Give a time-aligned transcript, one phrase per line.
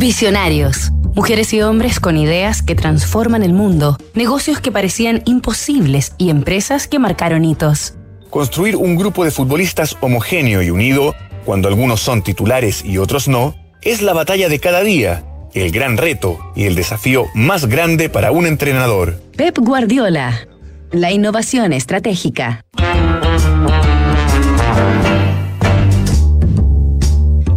[0.00, 0.92] Visionarios.
[1.14, 6.88] Mujeres y hombres con ideas que transforman el mundo, negocios que parecían imposibles y empresas
[6.88, 7.96] que marcaron hitos.
[8.30, 13.54] Construir un grupo de futbolistas homogéneo y unido, cuando algunos son titulares y otros no,
[13.82, 15.22] es la batalla de cada día,
[15.52, 19.20] el gran reto y el desafío más grande para un entrenador.
[19.36, 20.48] Pep Guardiola.
[20.92, 22.64] La innovación estratégica.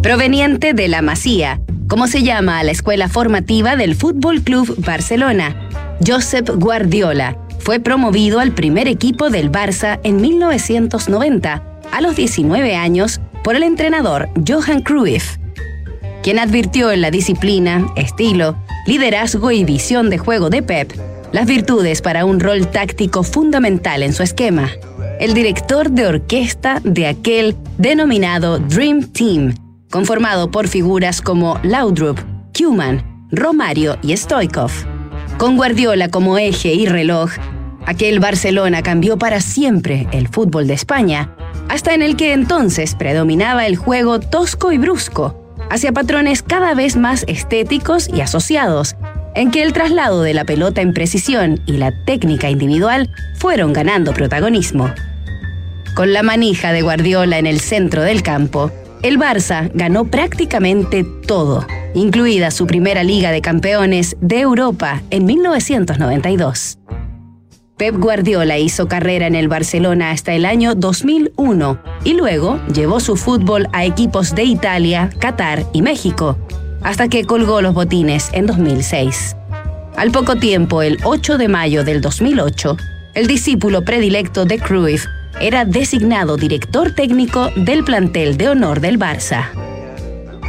[0.01, 5.69] Proveniente de la Masía, como se llama a la escuela formativa del Fútbol Club Barcelona,
[6.05, 13.21] Josep Guardiola fue promovido al primer equipo del Barça en 1990, a los 19 años,
[13.43, 15.37] por el entrenador Johan Cruyff,
[16.23, 18.57] quien advirtió en la disciplina, estilo,
[18.87, 20.93] liderazgo y visión de juego de Pep
[21.33, 24.69] las virtudes para un rol táctico fundamental en su esquema.
[25.19, 29.55] El director de orquesta de aquel denominado Dream Team,
[29.93, 32.19] conformado por figuras como Laudrup,
[32.57, 34.71] Kuman, Romario y Stoikov.
[35.37, 37.29] Con Guardiola como eje y reloj,
[37.85, 41.35] aquel Barcelona cambió para siempre el fútbol de España,
[41.69, 46.97] hasta en el que entonces predominaba el juego tosco y brusco, hacia patrones cada vez
[46.97, 48.95] más estéticos y asociados,
[49.35, 54.11] en que el traslado de la pelota en precisión y la técnica individual fueron ganando
[54.11, 54.91] protagonismo.
[55.93, 58.71] Con la manija de Guardiola en el centro del campo,
[59.03, 66.79] el Barça ganó prácticamente todo, incluida su primera Liga de Campeones de Europa en 1992.
[67.77, 73.17] Pep Guardiola hizo carrera en el Barcelona hasta el año 2001 y luego llevó su
[73.17, 76.37] fútbol a equipos de Italia, Qatar y México,
[76.81, 79.35] hasta que colgó los botines en 2006.
[79.97, 82.77] Al poco tiempo, el 8 de mayo del 2008,
[83.15, 85.07] el discípulo predilecto de Cruyff
[85.39, 89.49] era designado director técnico del plantel de honor del Barça.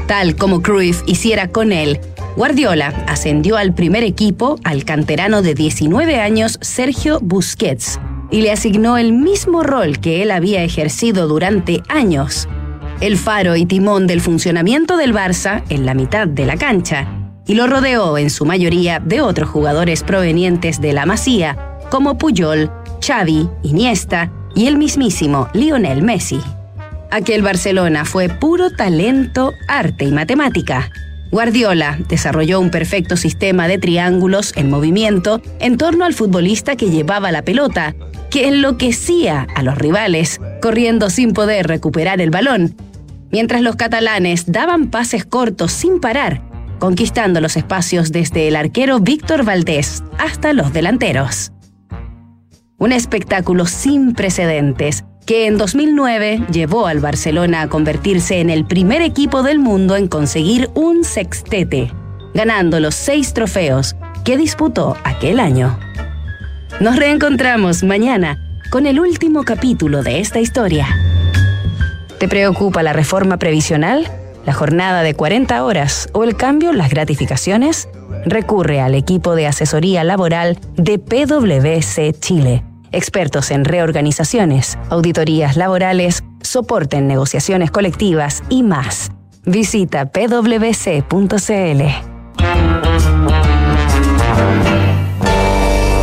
[0.06, 2.00] Tal como Cruyff hiciera con él,
[2.36, 8.98] Guardiola ascendió al primer equipo al canterano de 19 años Sergio Busquets y le asignó
[8.98, 12.48] el mismo rol que él había ejercido durante años,
[13.00, 17.06] el faro y timón del funcionamiento del Barça en la mitad de la cancha,
[17.46, 22.70] y lo rodeó en su mayoría de otros jugadores provenientes de la Masía, como Puyol,
[23.00, 26.40] Xavi, Iniesta y el mismísimo Lionel Messi.
[27.10, 30.90] Aquel Barcelona fue puro talento, arte y matemática.
[31.30, 37.32] Guardiola desarrolló un perfecto sistema de triángulos en movimiento en torno al futbolista que llevaba
[37.32, 37.94] la pelota,
[38.30, 42.74] que enloquecía a los rivales, corriendo sin poder recuperar el balón,
[43.30, 46.42] mientras los catalanes daban pases cortos sin parar,
[46.78, 51.53] conquistando los espacios desde el arquero Víctor Valdés hasta los delanteros
[52.78, 59.00] un espectáculo sin precedentes que en 2009 llevó al Barcelona a convertirse en el primer
[59.00, 61.90] equipo del mundo en conseguir un sextete,
[62.34, 65.78] ganando los seis trofeos que disputó aquel año.
[66.80, 68.38] Nos reencontramos mañana
[68.70, 70.88] con el último capítulo de esta historia.
[72.18, 74.10] ¿Te preocupa la reforma previsional,
[74.46, 77.88] la jornada de 40 horas o el cambio las gratificaciones?
[78.24, 86.96] recurre al equipo de asesoría laboral de PwC Chile, expertos en reorganizaciones, auditorías laborales, soporte
[86.96, 89.10] en negociaciones colectivas y más.
[89.44, 91.04] Visita pwc.cl.